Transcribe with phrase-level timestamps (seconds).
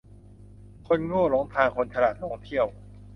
[0.87, 2.67] คนโง่หลงทางคนฉลาดหลงเที่ยว